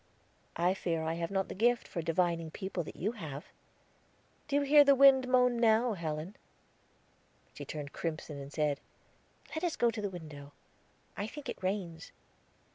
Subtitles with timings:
[0.55, 3.45] "I fear I have not the gift for divining people that you have."
[4.47, 6.37] "Do you hear the wind moan now, Helen?"
[7.53, 8.79] She turned crimson, and said:
[9.53, 10.53] "Let us go to the window;
[11.15, 12.11] I think it rains."